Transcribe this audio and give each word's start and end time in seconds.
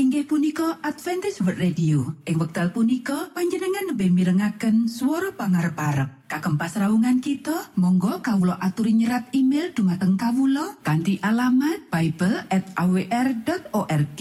inggih 0.00 0.24
punika 0.24 0.80
Adventist 0.80 1.44
World 1.44 1.60
Radio. 1.60 2.16
Ing 2.24 2.40
wekdal 2.40 2.72
punika 2.72 3.28
panjenengan 3.36 3.92
lebih 3.92 4.08
mirengaken 4.08 4.88
suara 4.88 5.28
pangarep 5.36 5.76
parep 5.76 6.08
kagem 6.24 6.56
pasraungan 6.56 7.20
kita 7.20 7.68
Monggo 7.76 8.24
Kawulo 8.24 8.56
aturi 8.56 8.96
nyerat 8.96 9.28
email 9.36 9.76
dumateng 9.76 10.16
Kawulo 10.16 10.80
kanti 10.80 11.20
alamat 11.20 11.92
Bible 11.92 12.48
at 12.48 12.64
awr.org 12.80 14.20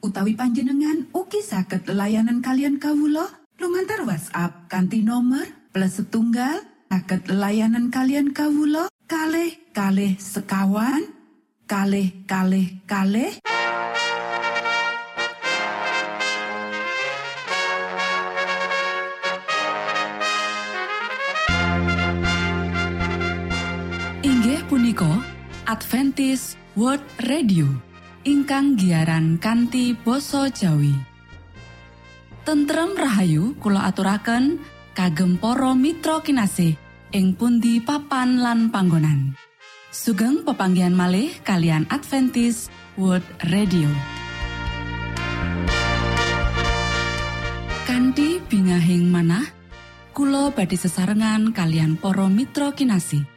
utawi 0.00 0.32
panjenengan 0.32 1.12
uki 1.12 1.44
saged 1.44 1.84
layanan 1.92 2.40
kalian 2.40 2.80
Kawulo 2.80 3.28
lumantar 3.60 4.08
WhatsApp 4.08 4.72
kanti 4.72 5.04
nomor 5.04 5.44
plus 5.76 6.00
setunggal 6.00 6.64
saged 6.88 7.28
layanan 7.28 7.92
kalian 7.92 8.32
Kawulo 8.32 8.88
kalh 9.04 9.52
kalh 9.76 10.16
sekawan 10.16 11.04
kalh 11.68 12.16
kalh 12.24 12.80
kalh 12.88 13.57
Adventist 25.68 26.56
World 26.80 27.04
Radio 27.28 27.68
ingkang 28.24 28.80
giaran 28.80 29.36
kanti 29.36 29.92
basa 29.92 30.48
Jawi. 30.48 30.96
Tentrem 32.40 32.96
Rahayu 32.96 33.52
Kulo 33.60 33.76
aturaken 33.76 34.64
kagem 34.96 35.36
poro 35.36 35.76
Mitra 35.76 36.24
Kinasih 36.24 36.72
ing 37.12 37.36
pundi 37.36 37.84
papan 37.84 38.40
lan 38.40 38.72
panggonan. 38.72 39.36
Sugeng 39.92 40.40
pepanggian 40.40 40.96
malih 40.96 41.36
kalian 41.44 41.84
Adventist 41.92 42.72
World 42.96 43.28
Radio. 43.52 43.92
Kanti 47.84 48.40
bingahing 48.48 49.04
manah 49.12 49.44
Kulo 50.16 50.48
badi 50.48 50.80
sesarengan 50.80 51.52
kalian 51.52 52.00
poro 52.00 52.24
Mitra 52.32 52.72
Kinasih 52.72 53.36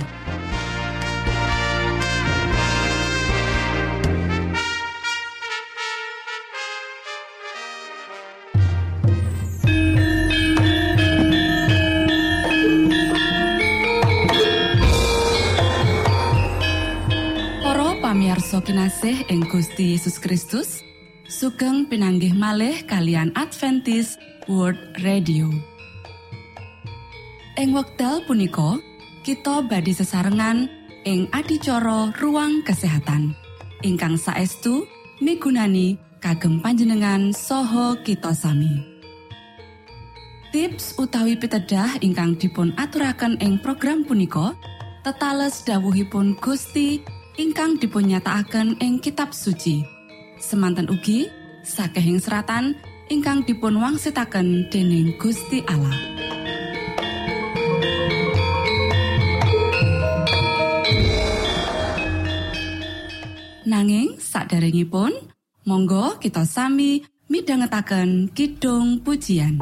Yesus 20.01 20.17
Kristus, 20.17 20.69
sugeng 21.29 21.85
pinanggih 21.85 22.33
malih 22.33 22.73
kalian 22.89 23.29
Adventist 23.37 24.17
World 24.49 24.97
Radio. 25.05 25.45
Ing 27.53 27.69
wekdal 27.69 28.25
punika, 28.25 28.81
kita 29.21 29.61
badi 29.61 29.93
sesarengan 29.93 30.65
ing 31.05 31.29
adicara 31.29 32.09
ruang 32.17 32.65
kesehatan 32.65 33.37
ingkang 33.85 34.17
saestu 34.17 34.89
migunani 35.21 36.01
kagem 36.17 36.65
panjenengan 36.65 37.29
saha 37.29 37.93
kita 38.01 38.33
sami. 38.33 38.81
Tips 40.49 40.97
utawi 40.97 41.37
pitedah 41.37 42.01
ingkang 42.01 42.41
dipun 42.41 42.73
aturaken 42.73 43.37
ing 43.37 43.61
program 43.61 44.01
punika 44.01 44.57
tetales 45.05 45.61
dawuhipun 45.61 46.41
Gusti 46.41 47.05
ingkang 47.39 47.79
dipunnyatakaken 47.79 48.81
ing 48.83 48.99
kitab 48.99 49.31
suci. 49.31 50.00
Semanten 50.41 50.89
ugi 50.89 51.29
sakehing 51.61 52.17
seratan 52.17 52.73
ingkang 53.13 53.45
dipun 53.45 53.77
wangsitaken 53.77 54.73
dening 54.73 55.13
Gusti 55.21 55.61
Allah. 55.69 55.93
Nanging 63.69 64.17
saderengipun 64.17 65.13
monggo 65.69 66.17
kita 66.17 66.43
sami 66.49 67.05
midhangetaken 67.29 68.33
kidung 68.33 69.05
pujian. 69.05 69.61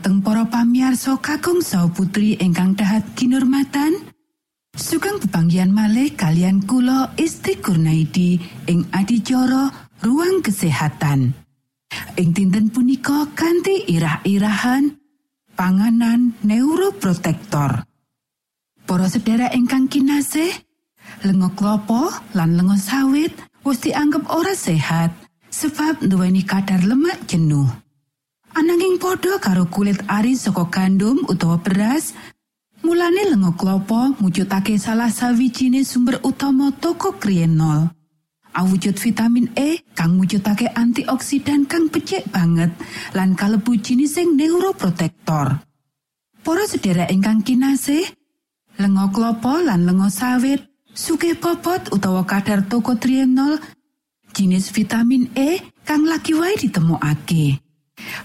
dumateng 0.00 0.24
para 0.24 0.48
pamiarsa 0.48 1.20
kakung 1.20 1.60
saha 1.60 1.92
putri 1.92 2.32
ingkang 2.40 2.72
dahat 2.72 3.04
kinurmatan 3.12 3.92
Sugeng 4.72 5.20
pepanggian 5.20 5.68
malih 5.76 6.16
kalian 6.16 6.64
kula 6.64 7.12
Isti 7.20 7.60
Kurnaidi 7.60 8.40
ing 8.64 8.88
adicara 8.96 9.68
ruang 10.00 10.40
kesehatan 10.40 11.36
Ing 12.16 12.32
dinten 12.32 12.72
punika 12.72 13.28
kanthi 13.36 13.92
irah-irahan 13.92 14.96
panganan 15.52 16.32
neuroprotektor. 16.48 17.84
Para 18.88 19.06
sedherek 19.10 19.52
ingkang 19.52 19.90
kinasih, 19.90 20.48
lenga 21.28 21.52
klopo 21.52 22.08
lan 22.32 22.56
lenga 22.56 22.80
sawit 22.80 23.36
wis 23.68 23.84
dianggep 23.84 24.22
ora 24.32 24.56
sehat 24.56 25.12
sebab 25.52 26.00
nduweni 26.08 26.46
kadar 26.46 26.80
lemak 26.88 27.20
jenuh. 27.28 27.89
Ananging 28.60 29.00
padha 29.00 29.40
karo 29.40 29.64
kulit 29.72 30.04
ari 30.04 30.36
saka 30.36 30.68
gandum 30.68 31.24
utawa 31.32 31.56
beras, 31.64 32.12
mulane 32.84 33.24
lenga 33.32 33.56
klopo 33.56 34.12
mujudake 34.20 34.76
salah 34.76 35.08
sawijine 35.08 35.80
sumber 35.80 36.20
utama 36.20 36.68
toko 36.76 37.16
krienol. 37.16 37.88
awujud 38.52 38.98
vitamin 39.00 39.48
E 39.56 39.80
kang 39.96 40.18
mujudake 40.18 40.68
antioksidan 40.74 41.64
kang 41.70 41.88
becik 41.88 42.28
banget 42.28 42.74
lan 43.16 43.32
kalebu 43.38 43.80
jinising 43.80 44.36
neuroprotektor. 44.36 45.62
Para 46.44 46.64
sedherek 46.68 47.08
ingkang 47.14 47.40
kinasih, 47.46 48.04
lenga 48.76 49.08
klopo 49.14 49.56
lan 49.62 49.86
lenga 49.88 50.12
sawit 50.12 50.66
sugih 50.92 51.38
bobot 51.38 51.94
utawa 51.94 52.26
kadar 52.26 52.66
tokotrienol 52.68 53.56
jinis 54.36 54.68
vitamin 54.74 55.30
E 55.32 55.62
kang 55.86 56.04
lagi 56.04 56.36
wae 56.36 56.58
ditemokake. 56.60 57.69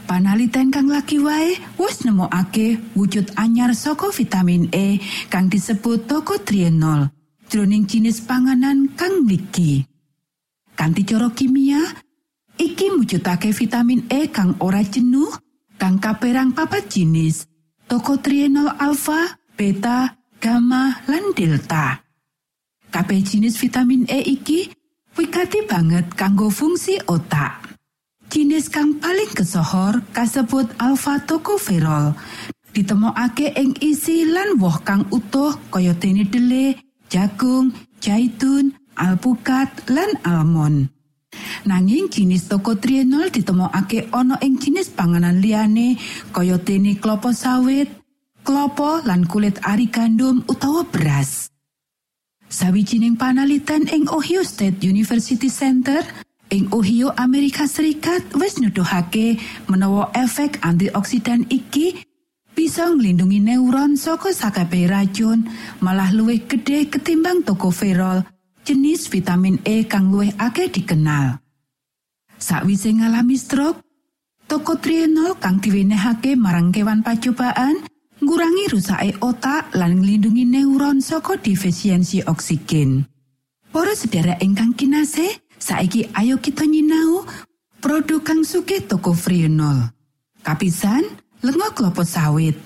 Panaliten 0.05 0.69
kang 0.69 0.91
lagi 0.91 1.17
wae 1.17 1.57
wis 1.79 2.05
nemokake 2.05 2.77
wujud 2.93 3.33
anyar 3.35 3.73
saka 3.73 4.11
vitamin 4.13 4.69
E 4.69 5.01
kang 5.31 5.49
disebut 5.49 6.05
tokotrienol 6.05 7.09
jroning 7.49 7.85
jinis 7.89 8.21
panganan 8.21 8.91
kang 8.93 9.25
mligi. 9.25 9.85
Kanthi 10.75 11.07
cara 11.07 11.31
kimia, 11.31 11.79
iki 12.59 12.91
mujudake 12.91 13.55
vitamin 13.55 14.05
E 14.11 14.27
kang 14.27 14.59
ora 14.59 14.83
jenuh, 14.83 15.31
kang 15.79 15.97
kaperang 16.03 16.51
papat 16.51 16.91
jinis, 16.91 17.47
tokotrienol 17.87 18.75
alfa, 18.75 19.39
beta, 19.55 20.19
gamma, 20.43 20.99
lan 21.07 21.31
delta. 21.31 22.03
Kabeh 22.91 23.23
jinis 23.23 23.55
vitamin 23.57 24.03
E 24.11 24.19
iki 24.23 24.71
wigati 25.15 25.63
banget 25.63 26.11
kanggo 26.13 26.51
fungsi 26.51 26.99
otak. 27.07 27.64
Jinis 28.35 28.67
kang 28.67 28.99
paling 28.99 29.31
kesohor 29.31 30.03
kasebut 30.11 30.67
alfa 30.75 31.23
tokoferol. 31.23 32.11
Ditemokake 32.75 33.55
ing 33.55 33.79
isi 33.79 34.27
lan 34.27 34.59
woh 34.59 34.75
kang 34.83 35.07
utuh 35.07 35.55
kaya 35.71 35.95
dene 35.95 36.27
dele, 36.27 36.75
jagung, 37.07 37.71
zaitun, 38.03 38.75
alpukat 38.99 39.87
lan 39.87 40.19
almond. 40.27 40.91
Nanging 41.63 42.11
jinis 42.11 42.51
tokotrienol 42.51 43.31
ditemokake 43.31 44.11
ana 44.11 44.35
ing 44.43 44.59
jinis 44.59 44.91
panganan 44.91 45.39
liyane 45.39 45.95
kaya 46.35 46.59
dene 46.59 46.99
klopo 46.99 47.31
sawit, 47.31 47.87
klopo 48.43 48.99
lan 49.07 49.23
kulit 49.31 49.63
ari 49.63 49.87
gandum 49.87 50.43
utawa 50.51 50.83
beras. 50.83 51.47
Sawijining 52.51 53.15
panaliten 53.15 53.87
ing 53.87 54.11
Ohio 54.11 54.43
State 54.43 54.83
University 54.83 55.47
Center 55.47 56.03
ing 56.55 56.71
Ohio 56.71 57.11
Amerika 57.19 57.67
Serikat 57.67 58.23
wis 58.39 58.63
nuduhake 58.63 59.35
menawa 59.67 60.07
efek 60.15 60.63
antioksidan 60.63 61.43
iki 61.51 61.99
bisa 62.55 62.87
nglindungi 62.87 63.43
neuron 63.43 63.99
saka 63.99 64.31
sakabeh 64.31 64.87
racun 64.87 65.43
malah 65.83 66.15
luwih 66.15 66.47
gede 66.47 66.87
ketimbang 66.87 67.43
tokoferol 67.43 68.23
jenis 68.63 69.11
vitamin 69.11 69.59
E 69.67 69.83
kang 69.83 70.09
luwih 70.09 70.31
akeh 70.39 70.71
dikenal. 70.71 71.43
Sakwise 72.39 72.95
ngalami 72.95 73.35
stroke, 73.35 73.83
tokotrienol 74.47 75.35
kang 75.37 75.59
diwenehake 75.59 76.39
marang 76.39 76.71
kewan 76.71 77.03
pacobaan 77.03 77.83
ngurangi 78.23 78.71
rusake 78.71 79.19
otak 79.19 79.75
lan 79.75 79.99
nglindungi 79.99 80.47
neuron 80.47 81.03
saka 81.03 81.35
defisiensi 81.35 82.23
oksigen. 82.23 83.05
Para 83.75 83.91
sedherek 83.91 84.39
ingkang 84.39 84.71
kinasih, 84.71 85.44
saiki 85.59 86.09
ayo 86.13 86.37
kita 86.39 86.63
nyinau 86.67 87.25
produk 87.85 88.21
kang 88.25 88.41
sugih 88.41 88.81
tokofrienol. 88.81 89.93
Kapisan, 90.41 91.05
lenga 91.45 91.69
klopo 91.73 92.01
sawit. 92.01 92.57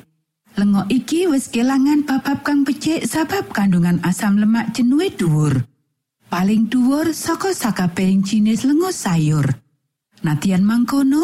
Lenga 0.56 0.88
iki 0.92 1.28
wis 1.28 1.48
kelangan 1.48 2.04
babab 2.04 2.44
kang 2.44 2.68
becik 2.68 3.08
sabab 3.08 3.52
kandungan 3.56 4.00
asam 4.04 4.40
lemak 4.40 4.76
jenuhe 4.76 5.12
dhuwur. 5.12 5.64
Paling 6.28 6.68
dhuwur 6.68 7.16
saka 7.16 7.56
sakabehing 7.56 8.24
jinis 8.24 8.68
lenga 8.68 8.92
sayur. 8.92 9.48
Natian 10.24 10.68
mangkono, 10.68 11.24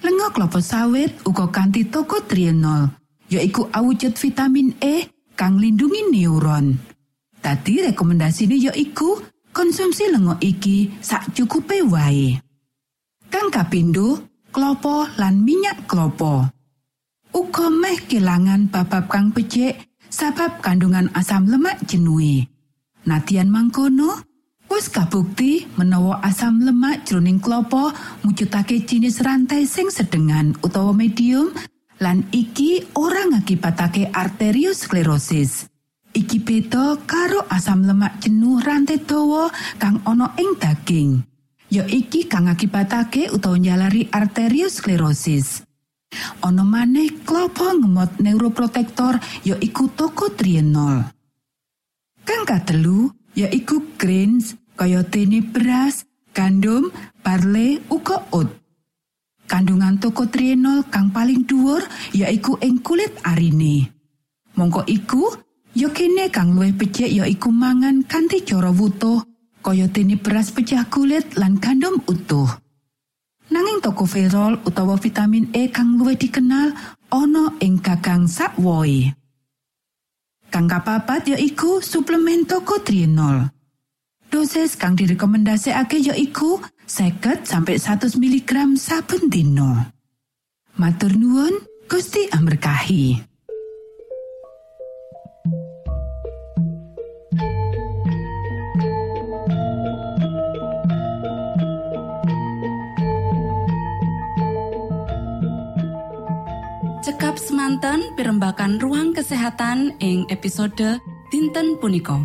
lenga 0.00 0.28
klopo 0.32 0.64
sawit 0.64 1.12
uga 1.28 1.52
kanthi 1.52 1.88
tokotrienol, 1.88 2.88
yaiku 3.28 3.68
awujud 3.68 4.16
vitamin 4.16 4.72
E 4.80 5.08
kang 5.36 5.60
lindungi 5.60 6.08
neuron. 6.08 6.76
Dadi 7.44 7.84
rekomendasine 7.84 8.56
yaiku 8.56 9.20
konsumsi 9.54 10.10
lenga 10.10 10.34
iki 10.42 10.90
sak 10.98 11.30
cukupe 11.30 11.86
wae. 11.86 12.42
Kang 13.30 13.48
kapindho, 13.54 14.18
klopo 14.50 15.06
lan 15.16 15.46
minyak 15.46 15.86
klopo. 15.86 16.50
Uga 17.30 17.66
meh 17.70 17.98
kelangan 18.10 18.66
babab 18.70 19.06
kang 19.06 19.30
becik 19.30 19.78
sabab 20.10 20.58
kandungan 20.58 21.10
asam 21.14 21.46
lemak 21.46 21.82
jenuhe. 21.86 22.46
Natian 23.06 23.50
mangkono, 23.50 24.22
wis 24.70 24.86
kabukti 24.90 25.66
menawa 25.78 26.22
asam 26.22 26.62
lemak 26.62 27.06
jroning 27.06 27.42
klopo 27.42 27.90
mujudake 28.22 28.82
jinis 28.86 29.18
rantai 29.22 29.66
sing 29.66 29.90
sedengan 29.90 30.54
utawa 30.62 30.94
medium 30.94 31.50
lan 31.98 32.26
iki 32.30 32.86
ora 32.94 33.26
ngakibatake 33.30 34.10
arteriosklerosis. 34.14 35.73
Iki 36.14 36.38
beda 36.46 36.94
karo 37.10 37.42
asam 37.50 37.82
lemak 37.82 38.22
jenuh 38.22 38.62
rantai 38.62 39.02
dawa 39.02 39.50
kang 39.82 39.98
ana 40.06 40.30
ing 40.38 40.54
daging. 40.62 41.26
Ya 41.74 41.82
iki 41.90 42.30
kang 42.30 42.46
ngakibatake 42.46 43.34
utawa 43.34 43.58
njalari 43.58 44.06
arteriosklerosis. 44.14 45.66
Ana 46.38 46.62
maneh 46.62 47.26
klopo 47.26 47.66
ngemot 47.74 48.22
neuroprotektor 48.22 49.18
ya 49.42 49.58
iku 49.58 49.90
tokotrienol. 49.90 51.02
Kang 52.22 52.42
katelu 52.46 53.10
yaiku 53.34 53.82
grains 53.98 54.54
kaya 54.78 55.02
dene 55.02 55.42
beras, 55.42 56.06
gandum, 56.30 56.94
barley 57.26 57.82
uga 57.90 58.22
oat. 58.30 58.54
Kandungan 59.50 59.98
tokotrienol 59.98 60.86
kang 60.94 61.10
paling 61.10 61.42
dhuwur 61.42 61.82
yaiku 62.14 62.54
ing 62.62 62.78
kulit 62.86 63.10
arine. 63.26 63.90
Mongko 64.54 64.86
iku 64.86 65.34
ya 65.74 65.90
kene 65.90 66.30
kang 66.30 66.54
luwih 66.54 66.72
becik 66.74 67.10
yaiku 67.10 67.50
mangan 67.50 68.06
kanthi 68.06 68.46
cara 68.46 68.70
wutuh 68.70 69.26
kaya 69.64 69.90
dene 69.90 70.14
beras 70.20 70.52
pecah 70.54 70.86
kulit 70.92 71.34
lan 71.40 71.56
gandum 71.56 71.98
utuh. 72.04 72.46
Nanging 73.48 73.80
tokoferol 73.84 74.60
utawa 74.64 74.96
vitamin 74.96 75.52
E 75.52 75.68
kang 75.68 75.96
luwih 75.96 76.16
dikenal 76.16 76.72
ana 77.12 77.44
ing 77.60 77.80
gagang 77.80 78.28
sakwoe. 78.28 79.12
Kang 80.52 80.68
kapapat 80.70 81.34
yaiku 81.34 81.80
suplemen 81.80 82.46
tokotrienol. 82.46 83.50
Dosis 84.28 84.76
kang 84.76 84.94
direkomendasikake 84.94 86.00
yaiku 86.12 86.60
50 86.86 87.48
sampai 87.48 87.80
100 87.80 88.20
mg 88.20 88.50
saben 88.76 89.32
dina. 89.32 89.90
Matur 90.74 91.14
nuwun, 91.14 91.54
Gusti 91.86 92.26
amberkahi. 92.34 93.33
Cekap 107.24 107.40
semanten 107.40 108.12
pimbakan 108.20 108.76
ruang 108.84 109.16
kesehatan 109.16 109.96
ing 109.96 110.28
episode 110.28 111.00
dinten 111.32 111.72
punika 111.80 112.20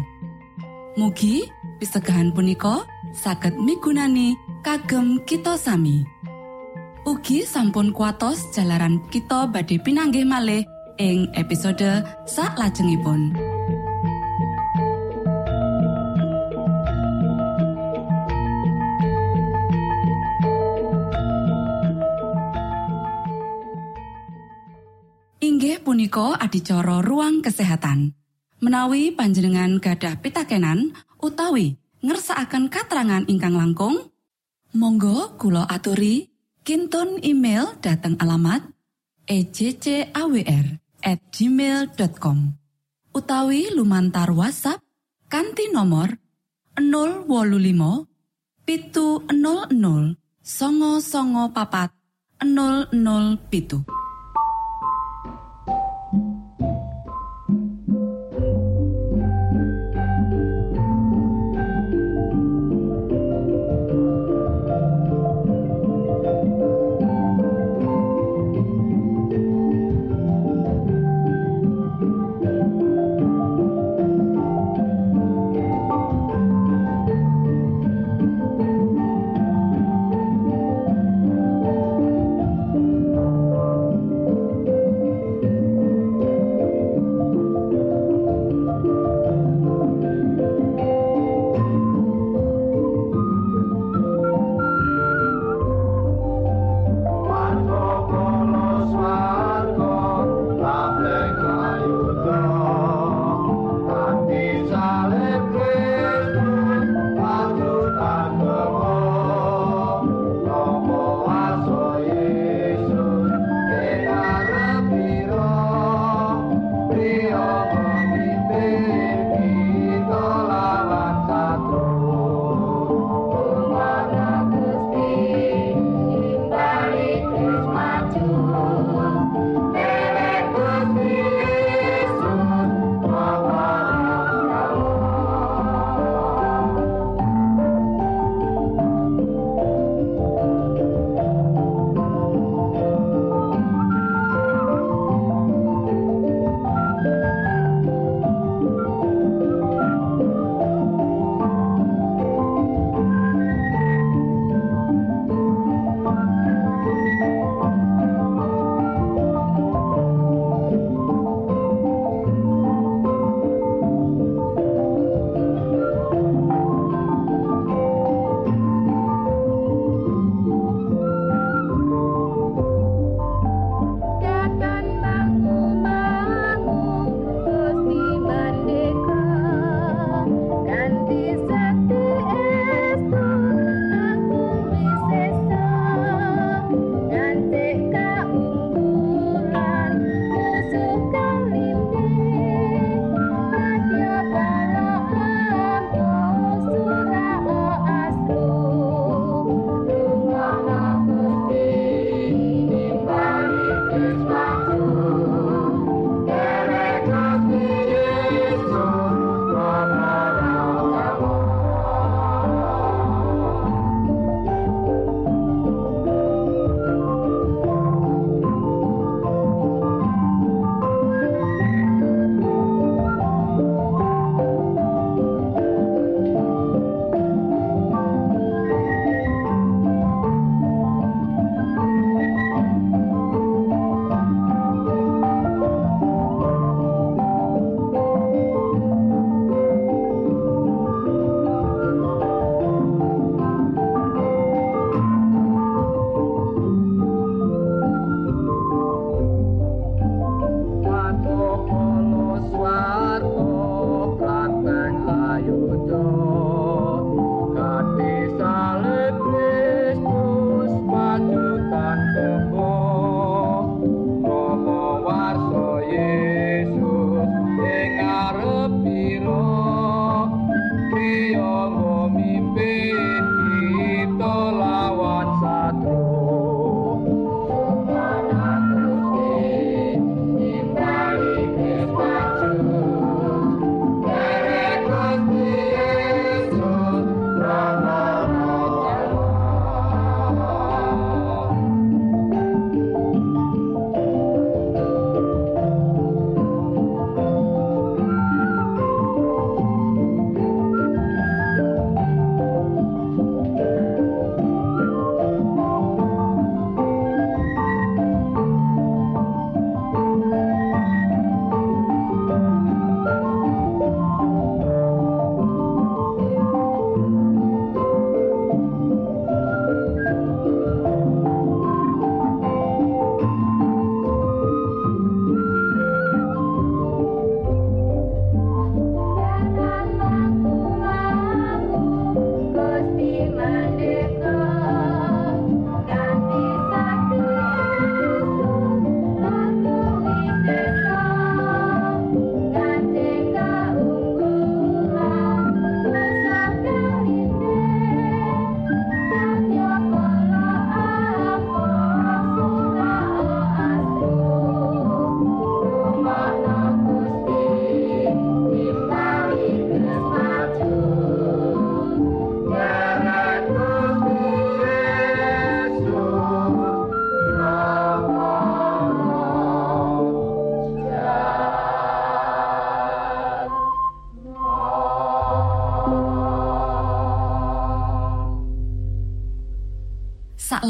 Mugi 1.00 1.48
pisegahan 1.80 2.36
punika 2.36 2.84
saged 3.16 3.56
migunani 3.56 4.36
kagem 4.60 5.24
kita 5.24 5.56
sami 5.56 6.04
Ugi 7.08 7.48
sampun 7.48 7.96
kuatos 7.96 8.52
jalaran 8.52 9.00
kita 9.08 9.48
badhe 9.48 9.80
pinanggih 9.80 10.28
malih 10.28 10.68
ing 11.00 11.32
episode 11.32 12.04
sak 12.28 12.60
lajengipun. 12.60 13.32
Inggih 25.60 25.84
punika 25.84 26.40
adicara 26.40 27.04
ruang 27.04 27.44
kesehatan. 27.44 28.16
Menawi 28.64 29.12
panjenengan 29.12 29.76
gadah 29.84 30.16
pitakenan 30.24 30.96
utawi 31.20 31.76
ngersakaken 32.00 32.72
katerangan 32.72 33.28
ingkang 33.28 33.60
langkung, 33.60 34.08
monggo 34.72 35.36
kulo 35.36 35.68
aturi 35.68 36.32
kinton 36.64 37.20
email 37.28 37.76
dateng 37.84 38.16
alamat 38.24 38.72
ejcawr 39.28 40.80
gmail.com 41.28 42.40
utawi 43.12 43.68
lumantar 43.76 44.32
WhatsApp 44.32 44.80
kanti 45.28 45.76
nomor 45.76 46.08
025 46.80 48.64
pitu 48.64 49.28
00 49.28 49.76
songo 50.40 51.04
songo 51.04 51.52
papat 51.52 51.92
00 52.48 52.96
pitu 53.52 53.84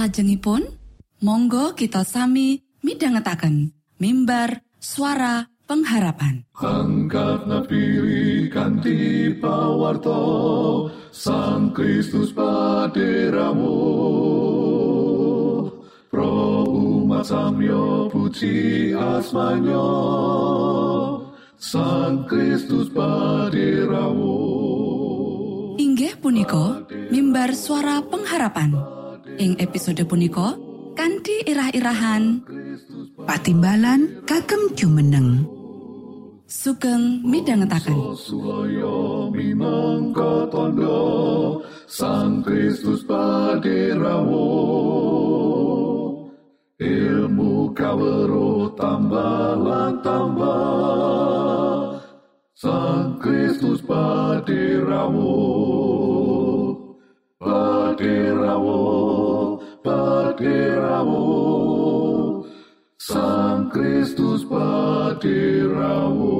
Salajengipun, 0.09 0.65
monggo 1.21 1.77
kita 1.77 2.01
sami 2.01 2.65
midhangetaken 2.81 3.77
mimbar 4.01 4.65
suara 4.81 5.45
pengharapan. 5.69 6.49
Pawarto 9.37 10.89
Sang 11.13 11.69
Kristus 11.77 12.33
paderamu. 12.33 13.77
Pro 16.09 16.65
umat 16.65 17.29
samyo 17.29 18.09
puji 18.09 18.89
asmanyo 18.97 19.93
Sang 21.61 22.25
Kristus 22.25 22.89
paderamu. 22.89 24.41
Inggih 25.77 26.17
punika 26.17 26.81
mimbar 27.13 27.53
suara 27.53 28.01
pengharapan 28.01 28.97
ing 29.39 29.55
episode 29.63 30.03
punika 30.03 30.59
kanthi 30.99 31.47
irah-irahan 31.47 32.43
Patimbalan 33.23 34.27
kagem 34.27 34.75
jumeneng. 34.75 35.59
sugeng 36.49 37.21
midhangetaken. 37.21 37.93
Tondo 40.49 41.61
Sang 41.85 42.41
Kristus 42.41 43.05
paderamu 43.05 44.49
Ilmu 46.81 47.69
kawero 47.77 48.73
tambah 48.73 50.01
tambah 50.01 52.01
Sang 52.57 53.21
Kristus 53.21 53.85
paderamu 53.85 55.37
Paderamu 57.37 58.81
Paderamu 59.89 61.25
Sang 63.01 63.73
Kristus 63.73 64.45
paderamu 64.45 66.37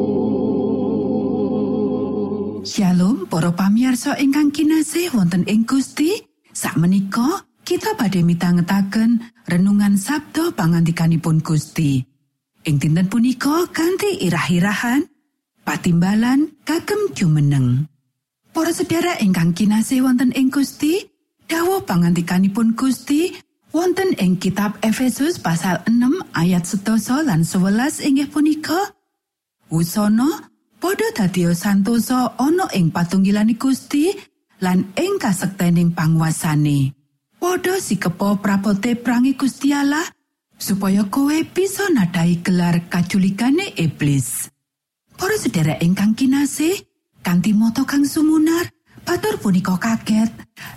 Shalom 2.61 3.25
para 3.25 3.49
pamirsa 3.49 4.13
ingkang 4.21 4.53
kinasih 4.53 5.09
wonten 5.17 5.49
ing 5.49 5.65
Gusti. 5.65 6.21
Sakmenika 6.53 7.49
kita 7.65 7.97
badhe 7.97 8.21
mitangetaken 8.21 9.17
renungan 9.49 9.97
Sabda 9.97 10.53
pangandikanipun 10.53 11.41
Gusti. 11.41 12.05
Ing 12.69 12.77
dinten 12.77 13.09
punika 13.09 13.65
kanthi 13.73 14.29
irah-irahan 14.29 15.09
patimbalan 15.65 16.53
kagem 16.61 17.17
jumeneng. 17.17 17.89
Para 18.53 18.69
sedherek 18.69 19.25
ingkang 19.25 19.57
kinasih 19.57 20.05
wonten 20.05 20.29
ing 20.37 20.53
Gusti, 20.53 21.01
dawuh 21.49 21.81
pangandikanipun 21.83 22.77
Gusti 22.77 23.33
wonten 23.73 24.13
ing 24.21 24.37
kitab 24.37 24.77
Efesus 24.85 25.41
pasal 25.41 25.81
6 25.89 26.37
ayat 26.37 26.63
11 26.63 27.25
lan 27.25 27.41
11 27.41 28.05
inggih 28.05 28.29
punika 28.29 28.93
Wusana 29.73 30.49
padha 30.77 31.09
dadiya 31.13 31.53
santosa 31.57 32.37
ana 32.37 32.69
ing 32.77 32.93
patunggilani 32.93 33.57
Gusti 33.57 34.13
lan 34.61 34.93
ing 34.97 35.21
kasektening 35.21 35.93
panguasane. 35.93 36.93
Padha 37.39 37.77
sikepo 37.77 38.41
prapote 38.41 38.97
prangi 38.97 39.37
Gusti 39.37 39.71
Allah 39.73 40.03
supaya 40.59 41.07
kowe 41.07 41.37
bisa 41.53 41.87
nadai 41.93 42.41
gelar 42.41 42.89
kaculikane 42.91 43.77
iblis. 43.79 44.49
Para 45.15 45.35
sedherek 45.35 45.83
ingkang 45.83 46.15
kinasih, 46.15 46.75
kanthi 47.23 47.51
moto 47.55 47.83
kang 47.87 48.03
sumunar, 48.03 48.67
batur 49.05 49.39
punika 49.39 49.75
kaget. 49.79 50.31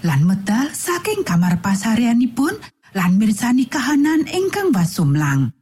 Lan 0.06 0.26
medal 0.26 0.70
saking 0.70 1.22
kamar 1.22 1.58
pasareanipun 1.62 2.58
lan 2.94 3.16
mirsani 3.18 3.66
kahanan 3.66 4.26
ingkang 4.28 4.70
wasumlang. 4.70 5.52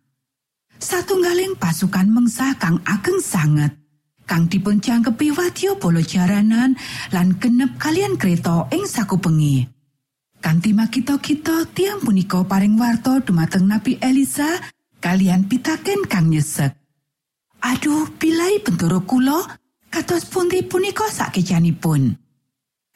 satunggaling 0.80 1.60
pasukan 1.60 2.08
mengsa 2.08 2.56
kang 2.56 2.80
ageng 2.88 3.20
sanget. 3.20 3.76
Kang 4.24 4.48
dipun 4.48 4.80
jangkepi 4.80 5.34
wadya 5.36 5.76
jaranan 6.06 6.78
lan 7.12 7.36
genep 7.36 7.76
kalian 7.76 8.16
kereta 8.16 8.64
ing 8.72 8.86
sakupengi 8.86 9.80
kanthi 10.40 10.72
makita 10.72 11.20
kita 11.20 11.68
tiang 11.76 12.00
punika 12.00 12.40
paring 12.42 12.80
warta 12.80 13.20
dumateng 13.20 13.68
Nabi 13.68 14.00
Elisa 14.00 14.48
kalian 14.98 15.46
pitaken 15.46 16.08
kang 16.08 16.32
nyesek. 16.32 16.72
Aduh 17.60 18.08
pilai 18.16 18.56
bendoro 18.64 19.04
kula 19.04 19.36
kados 19.92 20.24
pundi 20.32 20.64
punika 20.64 21.04
sakejanipun 21.12 22.16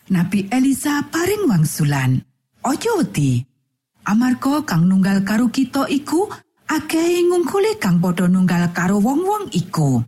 Nabi 0.05 0.53
Elisa 0.53 1.01
paring 1.09 1.49
wangsulan 1.49 2.21
ojo 2.61 2.91
wedi 3.01 3.41
amarga 4.05 4.61
kang 4.69 4.85
nunggal 4.85 5.25
karo 5.25 5.49
kita 5.49 5.89
iku 5.89 6.29
akeh 6.69 7.25
ngungkuli 7.25 7.81
kang 7.81 8.05
padha 8.05 8.29
nunggal 8.29 8.69
karo 8.77 9.01
wong-wong 9.01 9.49
iku. 9.57 10.05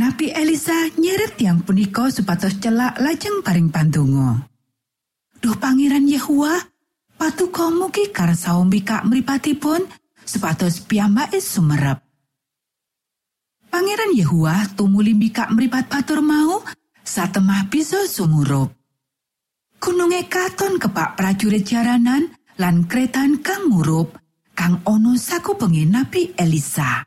Nabi 0.00 0.32
Elisa 0.32 0.88
nyeret 0.96 1.36
yang 1.44 1.60
punika 1.60 2.08
supados 2.08 2.56
celak 2.56 2.96
lajeng 3.04 3.44
paring 3.44 3.68
pandonga. 3.68 4.48
Duh 5.44 5.56
Pangeran 5.60 6.08
Yehua, 6.08 6.56
patuko 7.20 7.68
mugi 7.68 8.08
karsa 8.08 8.56
mbikak 8.64 9.04
mripatipun 9.04 9.84
supados 10.24 10.80
piyambake 10.88 11.42
sumerep. 11.42 12.00
Pangeran 13.68 14.16
Yehua 14.16 14.72
tumuli 14.72 15.12
mbikak 15.12 15.52
mripat 15.52 15.92
batur 15.92 16.24
mau 16.24 16.64
satemah 17.10 17.66
bisa 17.66 18.06
sumurup. 18.06 18.70
Gununge 19.82 20.30
katon 20.30 20.78
kepak 20.78 21.18
prajurit 21.18 21.66
jaranan 21.66 22.30
lan 22.62 22.86
kretan 22.86 23.42
kang 23.42 23.66
murup 23.66 24.14
kang 24.54 24.78
ono 24.86 25.18
sakupengi 25.18 25.90
Nabi 25.90 26.38
Elisa. 26.38 27.02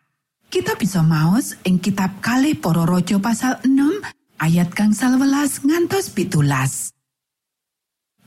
Kita 0.52 0.76
bisa 0.76 1.00
maos 1.08 1.56
ing 1.64 1.80
kitab 1.80 2.20
kalih 2.20 2.60
para 2.60 2.84
raja 2.84 3.16
pasal 3.18 3.64
6 3.64 4.44
ayat 4.44 4.76
kang 4.76 4.92
salwelas 4.92 5.64
ngantos 5.64 6.12
pitulas. 6.12 6.92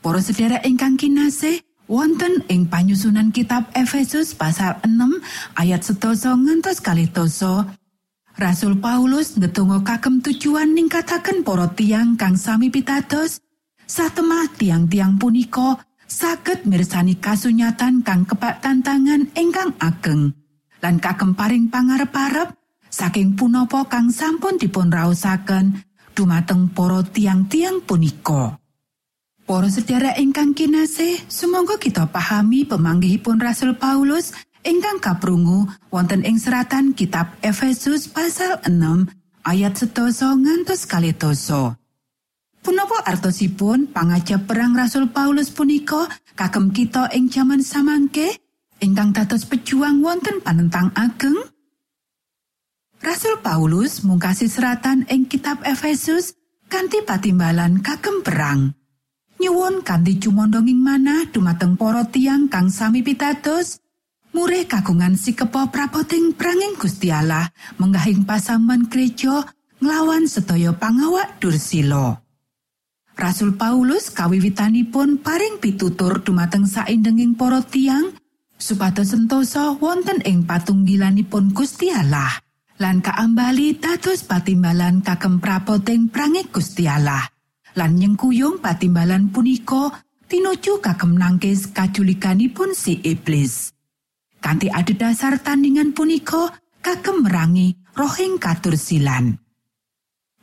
Para 0.01 0.23
sedherek 0.23 0.65
ingkang 0.65 0.97
kinasih, 0.97 1.61
wonten 1.85 2.41
ing 2.49 2.67
panyusunan 2.67 3.29
kitab 3.29 3.69
Efesus 3.77 4.33
pasal 4.33 4.81
6 4.81 4.97
ayat 5.55 5.85
setoso 5.85 6.33
ngantos 6.35 6.81
kalih 6.81 7.07
toso, 7.11 7.67
Rasul 8.37 8.77
Paulus 8.77 9.33
ngetunggo 9.33 9.81
kagem 9.81 10.21
tujuan 10.21 10.77
ningkataken 10.77 11.41
para 11.41 11.73
tiang 11.73 12.21
kang 12.21 12.37
sami 12.37 12.69
pitados, 12.69 13.41
satemah 13.89 14.53
tiang-tiang 14.53 15.17
punika 15.17 15.81
saged 16.05 16.69
mirsani 16.69 17.17
kasunyatan 17.17 18.05
kang 18.05 18.29
kebak 18.29 18.61
tantangan 18.61 19.25
ingkang 19.33 19.73
ageng 19.81 20.37
lan 20.85 21.01
kagem 21.01 21.33
paring 21.33 21.73
pangarep-arep 21.73 22.53
saking 22.93 23.33
punapa 23.33 23.89
kang 23.89 24.13
sampun 24.13 24.61
dipun 24.61 24.93
raosaken 24.93 25.81
dumateng 26.13 26.69
para 26.77 27.01
tiang-tiang 27.01 27.81
punika. 27.89 28.61
Para 29.47 29.71
sedherek 29.71 30.19
ingkang 30.19 30.51
kinasih, 30.51 31.23
sumangga 31.31 31.79
kita 31.79 32.05
pahami 32.11 32.67
pemanggihipun 32.67 33.39
Rasul 33.39 33.79
Paulus 33.79 34.35
ingkang 34.67 34.99
kaprungu 34.99 35.71
wonten 35.87 36.27
ing 36.27 36.35
seratan 36.35 36.91
kitab 36.91 37.39
Efesus 37.39 38.11
pasal 38.11 38.59
6 38.67 39.07
ayat 39.47 39.79
setoso 39.79 40.35
ngantos 40.35 40.83
kalih 40.83 41.15
doso. 41.15 41.79
Punapa 42.59 42.99
artosipun 43.07 43.95
pangajap 43.95 44.43
perang 44.43 44.75
Rasul 44.75 45.07
Paulus 45.07 45.55
punika 45.55 46.11
kagem 46.35 46.75
kita 46.75 47.07
ing 47.15 47.31
jaman 47.31 47.63
samangke 47.63 48.43
ingkang 48.83 49.15
dados 49.15 49.47
pejuang 49.47 50.03
wonten 50.03 50.43
panentang 50.43 50.91
ageng? 50.99 51.39
Rasul 52.99 53.39
Paulus 53.39 54.03
mungkasi 54.03 54.51
seratan 54.51 55.07
ing 55.07 55.31
kitab 55.31 55.63
Efesus 55.63 56.35
kanthi 56.67 57.07
patimbalan 57.07 57.79
kagem 57.79 58.19
perang. 58.19 58.75
Nyuwun 59.39 59.85
kanthi 59.87 60.19
cumondonging 60.19 60.81
manah 60.81 61.29
dumateng 61.31 61.79
para 61.79 62.03
tiang 62.11 62.51
kang 62.51 62.67
sami 62.67 63.05
pitados, 63.05 63.79
murih 64.37 64.69
kagungan 64.69 65.17
sikepo 65.17 65.73
prapoting 65.73 66.37
pranging 66.37 66.77
Gusti 66.77 67.09
Allah 67.09 67.49
menggahing 67.81 68.21
pasaman 68.21 68.85
gereja 68.85 69.41
nglawan 69.81 70.29
sedaya 70.29 70.77
pangawak 70.77 71.41
Dursila. 71.41 72.21
Rasul 73.17 73.57
Paulus 73.57 74.13
kawiwitanipun 74.13 75.25
paring 75.25 75.57
pitutur 75.57 76.21
dumateng 76.21 76.69
saindenging 76.69 77.33
para 77.33 77.65
tiang 77.65 78.13
supados 78.61 79.09
sentosa 79.09 79.73
wonten 79.81 80.21
ing 80.21 80.45
patunggilanipun 80.45 81.49
Gusti 81.57 81.89
Allah 81.89 82.29
lan 82.77 83.01
kaambali 83.01 83.81
dados 83.81 84.21
patimbalan 84.21 85.01
kagem 85.01 85.41
prapoting 85.41 86.13
Gusti 86.53 86.85
Allah 86.85 87.25
lan 87.73 87.97
nyengkuyung 87.97 88.61
patimbalan 88.61 89.33
punika 89.33 89.97
tinuju 90.29 90.77
kagem 90.77 91.17
nangkis 91.17 91.73
kajulikanipun 91.73 92.77
si 92.77 93.01
iblis 93.01 93.76
kanthi 94.43 94.67
adhedhasar 94.71 95.41
tandingan 95.41 95.91
punika 95.91 96.53
kagem 96.81 97.25
merangi 97.25 97.75
rohing 97.97 98.37
katursilan 98.37 99.37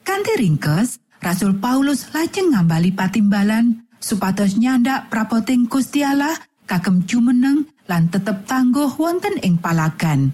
kanthi 0.05 0.35
ringkes 0.39 1.03
Rasul 1.25 1.57
Paulus 1.57 2.13
lajeng 2.13 2.53
ngambali 2.53 2.93
patimbalan 2.93 3.89
supados 3.97 4.61
nyandak 4.61 5.09
prapoting 5.09 5.65
Gusti 5.73 6.05
Allah 6.05 6.37
kagem 6.69 7.09
jumeneng 7.09 7.65
lan 7.89 8.09
tetep 8.09 8.45
tangguh 8.49 8.93
wonten 8.97 9.41
ing 9.45 9.61
palagan. 9.61 10.33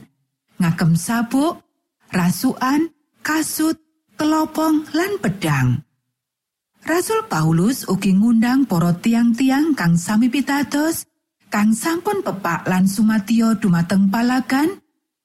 Ngagem 0.58 0.92
sabuk, 0.94 1.62
rasukan, 2.12 2.90
kasut, 3.22 3.78
kelopong 4.18 4.86
lan 4.92 5.12
pedang. 5.18 5.68
Rasul 6.80 7.28
Paulus 7.28 7.84
ugi 7.86 8.16
ngundang 8.16 8.64
para 8.64 8.96
tiang-tiang 8.96 9.76
kang 9.76 10.00
sami 10.00 10.32
pitados, 10.32 11.04
kang 11.50 11.74
sampun 11.74 12.22
pepak 12.22 12.64
lan 12.70 12.86
sumatio 12.86 13.58
dumateng 13.58 14.06
palagan, 14.06 14.78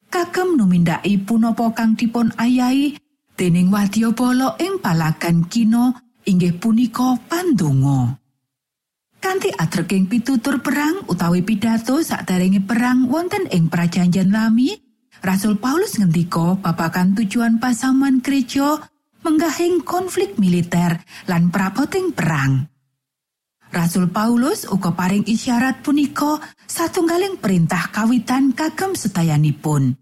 kagem 0.09 0.57
numindaki 0.57 1.21
punapa 1.21 1.69
kang 1.77 1.93
dipun 1.93 2.33
ayahi 2.33 2.97
dening 3.38 3.69
wadyabala 3.69 4.57
ing 4.57 4.81
palagan 4.81 5.45
kino 5.45 5.93
inggih 6.25 6.57
punika 6.57 7.13
pandonga. 7.29 8.17
Kanthi 9.21 9.53
atreking 9.53 10.09
pitutur 10.09 10.65
perang 10.65 11.05
utawi 11.05 11.45
pidato 11.45 12.01
sakderenge 12.01 12.65
perang 12.65 13.05
wonten 13.05 13.45
ing 13.53 13.69
prajanjian 13.69 14.33
lami, 14.33 14.73
Rasul 15.21 15.61
Paulus 15.61 15.97
ngendika 16.01 16.57
babagan 16.57 17.13
tujuan 17.13 17.61
pasaman 17.61 18.21
gereja 18.25 18.81
menggahing 19.25 19.81
konflik 19.81 20.38
militer 20.38 21.01
lan 21.29 21.49
prapoting 21.49 22.13
perang. 22.13 22.74
Rasul 23.75 24.07
Paulus 24.07 24.63
uga 24.71 24.95
paring 24.95 25.27
isyarat 25.27 25.83
punika 25.83 26.39
satunggaling 26.63 27.35
perintah 27.43 27.91
kawitan 27.91 28.55
kagem 28.55 28.95
setayanipun. 28.95 29.99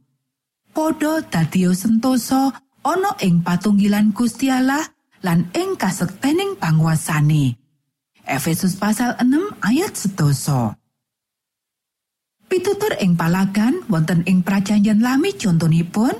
Podo 0.69 1.25
dadio 1.25 1.73
sentosa 1.73 2.53
ana 2.85 3.17
ing 3.25 3.41
patunggilan 3.41 4.13
Gusti 4.13 4.53
Allah 4.53 4.85
lan 5.25 5.49
ing 5.57 5.73
kasektening 5.73 6.61
panguasane. 6.61 7.57
Efesus 8.29 8.77
pasal 8.77 9.17
6 9.17 9.57
ayat 9.65 9.97
setoso. 9.97 10.77
Pitutur 12.45 12.93
ing 13.01 13.17
palagan 13.17 13.81
wonten 13.89 14.21
ing 14.29 14.45
prajanjian 14.45 15.01
lami 15.01 15.33
contonipun 15.33 16.13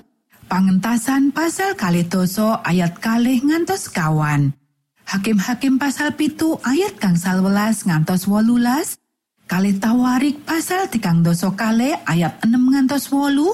pangentasan 0.49 1.29
pasal 1.29 1.77
kali 1.77 2.09
doso 2.09 2.57
ayat 2.65 2.97
kalih 2.97 3.45
ngantos 3.45 3.93
kawan. 3.93 4.57
Hakim-hakim 5.03 5.77
pasal 5.77 6.15
pitu 6.15 6.57
ayat 6.63 6.97
kang 6.97 7.19
salwelas 7.19 7.83
ngantos 7.83 8.25
wolulas, 8.25 8.97
kali 9.45 9.77
tawarik 9.77 10.41
pasal 10.47 10.89
tikang 10.89 11.21
doso 11.21 11.53
kale 11.53 11.99
ayat 12.07 12.39
6 12.41 12.49
ngantos 12.51 13.11
wolu, 13.11 13.53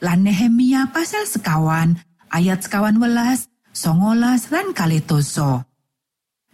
lan 0.00 0.24
Nehemia 0.24 0.92
pasal 0.92 1.24
sekawan 1.24 1.98
ayat 2.30 2.62
sekawan 2.64 2.96
welas, 3.02 3.50
songolas 3.74 4.48
lan 4.54 4.72
kali 4.72 5.02
doso. 5.02 5.66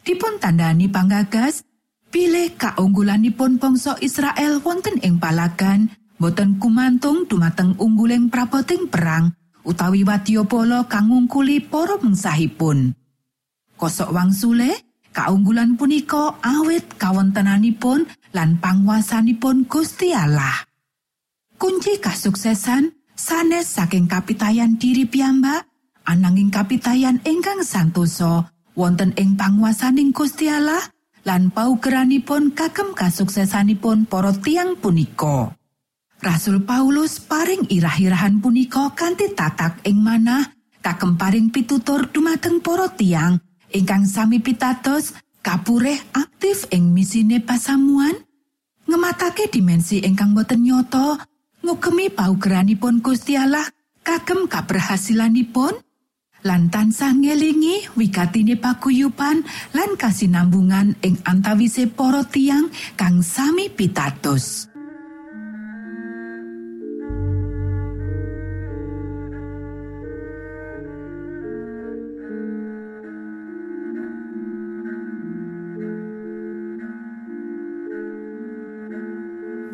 Dipun 0.03 0.41
tandani 0.41 0.89
panggagas, 0.89 1.63
pilih 2.09 2.57
kaunggulanipun 2.57 3.61
bangsa 3.61 4.01
Israel 4.01 4.65
wonten 4.65 4.97
ing 5.05 5.21
palagan, 5.21 5.93
boten 6.17 6.57
kumantung 6.57 7.29
dumateng 7.29 7.77
ungguling 7.77 8.33
prapoting 8.33 8.89
perang, 8.89 9.37
utawi 9.67 10.07
wadyabala 10.07 10.89
kang 10.89 11.13
ngungkuli 11.13 11.61
para 11.61 12.01
mengsahipun. 12.01 12.97
Kosok 13.77 14.09
wangsule, 14.09 14.73
kaunggulan 15.13 15.77
punika 15.77 16.41
awit 16.41 16.97
kawontenanipun 16.97 18.09
lan 18.33 18.57
panguasanipun 18.57 19.69
Gusti 19.69 20.17
Allah. 20.17 20.65
Kunci 21.61 22.01
kasuksesan 22.01 22.97
sanes 23.13 23.69
saking 23.69 24.09
kapitayan 24.09 24.81
diri 24.81 25.05
piyambak, 25.05 25.69
ananging 26.09 26.49
kapitayan 26.49 27.21
ingkang 27.29 27.65
santosa 27.65 28.49
wonten 28.73 29.13
ing 29.21 29.37
panguasaning 29.37 30.13
Gusti 30.13 30.49
Allah 30.49 30.81
lan 31.29 31.53
paugeranipun 31.53 32.57
kagem 32.57 32.97
kasuksesanipun 32.97 34.09
para 34.09 34.33
tiang 34.41 34.77
punika. 34.81 35.53
Rasul 36.17 36.65
Paulus 36.65 37.21
paring 37.21 37.69
irah-irahan 37.69 38.41
punika 38.41 38.89
kanthi 38.97 39.37
tatak 39.37 39.85
ing 39.85 40.01
manah 40.01 40.49
kagem 40.81 41.21
paring 41.21 41.53
pitutur 41.53 42.09
dumateng 42.09 42.65
para 42.65 42.89
tiang 42.97 43.37
ingkang 43.75 44.07
sami 44.07 44.39
pitados 44.39 45.17
kapureh 45.43 45.99
aktif 46.15 46.67
ing 46.75 46.91
misine 46.91 47.43
pasamuan 47.43 48.15
ngematake 48.87 49.51
dimensi 49.51 50.03
ingkang 50.03 50.35
boten 50.35 50.63
nyoto 50.63 51.19
ngugemi 51.63 52.11
paugeranipun 52.11 53.03
Gusti 53.03 53.35
Allah 53.35 53.67
kagem 54.07 54.47
kaberhasilanipun 54.47 55.75
lan 56.47 56.71
tansah 56.71 57.11
ngelingi 57.11 57.99
wigatine 57.99 58.55
paguyuban 58.55 59.43
lan 59.75 59.91
kasinambungan 59.99 60.95
ing 61.03 61.19
antawise 61.27 61.91
para 61.91 62.23
tiang 62.23 62.71
kang 62.95 63.19
sami 63.27 63.67
pitados. 63.67 64.76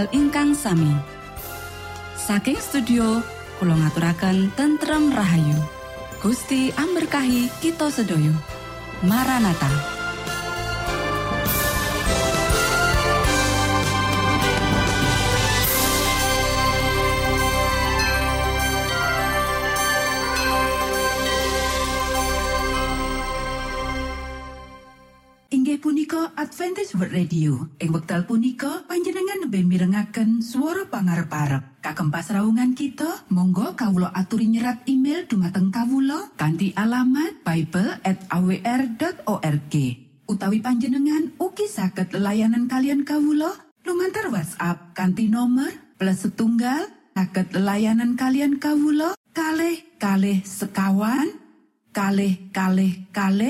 wekdal 0.00 0.16
ingkang 0.16 0.56
sami. 0.56 0.96
Saking 2.16 2.56
studio 2.56 3.20
kula 3.60 3.76
ngaturaken 3.76 4.48
tentrem 4.56 5.12
rahayu. 5.12 5.60
Gusti 6.24 6.72
amberkahi 6.72 7.52
kita 7.60 7.92
sedaya. 7.92 8.32
Maranatha. 9.04 9.89
Adventist 26.40 26.96
World 26.96 27.12
Radio 27.12 27.68
ing 27.84 27.92
wekdal 27.92 28.24
punika 28.24 28.88
panjenengan 28.88 29.44
lebih 29.44 29.60
mirengaken 29.60 30.40
suara 30.40 30.88
pangarep-arep 30.88 31.84
Kagem 31.84 32.08
pasraungan 32.08 32.72
kita, 32.72 33.28
monggo 33.28 33.76
kawulo 33.76 34.08
aturi 34.08 34.48
nyerat 34.48 34.88
email 34.88 35.28
dumateng 35.28 35.68
kawulo 35.68 36.32
kanthi 36.40 36.72
alamat 36.72 37.44
bible 37.44 37.92
at 38.00 38.24
awr.org. 38.32 39.74
Utawi 40.32 40.64
panjenengan 40.64 41.36
ugi 41.36 41.68
saged 41.68 42.16
layanan 42.16 42.72
kalian 42.72 43.04
kawulo 43.04 43.52
lumantar 43.84 44.32
WhatsApp 44.32 44.96
kanthi 44.96 45.28
nomor 45.28 45.68
plus 46.00 46.24
setunggal 46.24 46.88
saged 47.12 47.52
layanan 47.52 48.16
kalian 48.16 48.56
kawulo 48.56 49.12
kalih 49.36 49.76
kalih 50.00 50.40
sekawan 50.44 51.36
kalih 51.96 52.36
kalih 52.52 53.08
kalih 53.08 53.48